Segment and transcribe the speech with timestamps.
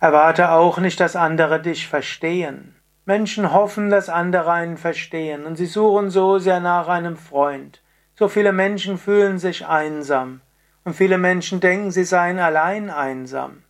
[0.00, 2.74] Erwarte auch nicht, dass andere dich verstehen.
[3.04, 7.82] Menschen hoffen, dass andere einen verstehen, und sie suchen so sehr nach einem Freund.
[8.14, 10.40] So viele Menschen fühlen sich einsam,
[10.84, 13.62] und viele Menschen denken, sie seien allein einsam.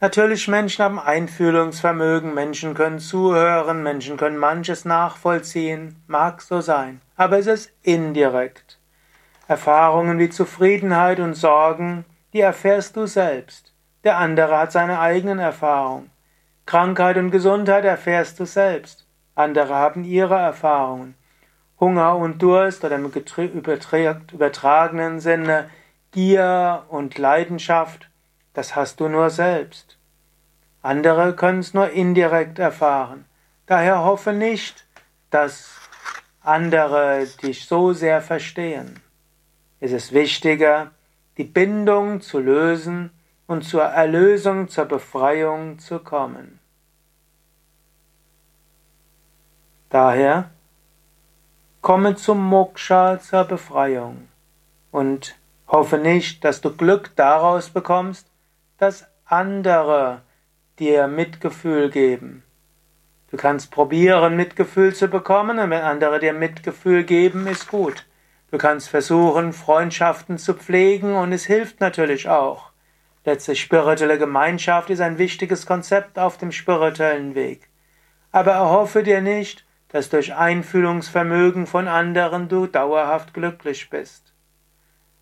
[0.00, 7.38] Natürlich, Menschen haben Einfühlungsvermögen, Menschen können zuhören, Menschen können manches nachvollziehen, mag so sein, aber
[7.38, 8.80] es ist indirekt.
[9.46, 13.74] Erfahrungen wie Zufriedenheit und Sorgen, die erfährst du selbst.
[14.04, 16.10] Der andere hat seine eigenen Erfahrungen.
[16.66, 19.06] Krankheit und Gesundheit erfährst du selbst.
[19.34, 21.14] Andere haben ihre Erfahrungen.
[21.78, 25.70] Hunger und Durst oder im übertragenen Sinne
[26.12, 28.10] Gier und Leidenschaft,
[28.52, 29.96] das hast du nur selbst.
[30.82, 33.24] Andere können es nur indirekt erfahren.
[33.66, 34.84] Daher hoffe nicht,
[35.30, 35.76] dass
[36.42, 39.00] andere dich so sehr verstehen.
[39.78, 40.90] Es ist wichtiger,
[41.36, 43.10] die Bindung zu lösen
[43.50, 46.60] und zur Erlösung, zur Befreiung zu kommen.
[49.88, 50.50] Daher
[51.80, 54.28] komme zum Moksha, zur Befreiung
[54.92, 55.34] und
[55.66, 58.30] hoffe nicht, dass du Glück daraus bekommst,
[58.78, 60.22] dass andere
[60.78, 62.44] dir Mitgefühl geben.
[63.32, 68.06] Du kannst probieren, Mitgefühl zu bekommen, und wenn andere dir Mitgefühl geben, ist gut.
[68.52, 72.69] Du kannst versuchen, Freundschaften zu pflegen, und es hilft natürlich auch.
[73.24, 77.68] Letztlich spirituelle Gemeinschaft ist ein wichtiges Konzept auf dem spirituellen Weg.
[78.32, 84.32] Aber erhoffe dir nicht, dass durch Einfühlungsvermögen von anderen du dauerhaft glücklich bist.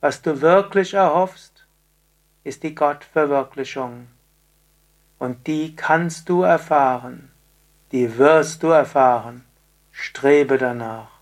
[0.01, 1.67] Was du wirklich erhoffst,
[2.45, 4.09] ist die Gottverwirklichung.
[5.19, 7.33] Und die kannst du erfahren,
[7.91, 9.45] die wirst du erfahren.
[9.91, 11.18] Strebe danach.